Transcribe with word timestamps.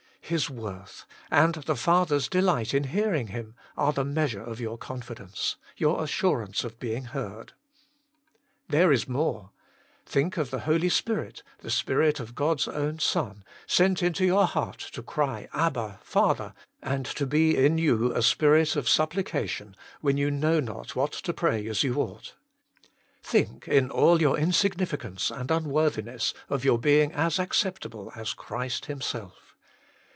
His 0.23 0.49
worth, 0.49 1.05
and 1.29 1.55
the 1.55 1.75
Father 1.75 2.15
s 2.15 2.29
delight 2.29 2.73
in 2.73 2.85
hearing 2.85 3.27
Him, 3.35 3.53
are 3.75 3.91
the 3.91 4.05
measure 4.05 4.41
of 4.41 4.61
your 4.61 4.77
confidence, 4.77 5.57
your 5.75 6.01
assurance 6.01 6.63
of 6.63 6.79
being 6.79 7.03
heard. 7.05 7.51
There 8.69 8.93
is 8.93 9.09
more. 9.09 9.51
Think 10.05 10.37
of 10.37 10.49
the 10.49 10.61
Holy 10.61 10.87
Spirit, 10.87 11.43
the 11.59 11.69
Spirit 11.69 12.21
of 12.21 12.29
MY 12.29 12.33
GOD 12.35 12.65
WILL 12.65 12.73
HEAR 12.75 12.83
MB 12.83 12.85
147 12.85 12.95
God 13.11 13.27
s 13.33 13.35
own 13.35 13.35
Son, 13.37 13.45
sent 13.67 14.01
into 14.03 14.25
your 14.25 14.45
heart 14.47 14.77
to 14.93 15.03
cry, 15.03 15.49
Abba, 15.51 15.99
Father, 16.01 16.53
and 16.81 17.05
to 17.07 17.25
be 17.27 17.57
in 17.57 17.77
you 17.77 18.13
a 18.13 18.21
Spirit 18.21 18.77
of 18.77 18.87
Supplication, 18.87 19.75
when 19.99 20.15
you 20.15 20.31
know 20.31 20.61
not 20.61 20.95
what 20.95 21.11
to 21.11 21.33
pray 21.33 21.67
as 21.67 21.83
you 21.83 21.97
ought. 21.97 22.35
Think, 23.21 23.67
in 23.67 23.89
all 23.91 24.21
your 24.21 24.37
insignificance 24.37 25.29
and 25.29 25.51
unworthiness, 25.51 26.33
of 26.49 26.63
your 26.63 26.77
being 26.79 27.11
as 27.11 27.37
acceptable 27.37 28.13
as 28.15 28.33
Christ 28.33 28.85
Himself. 28.85 29.49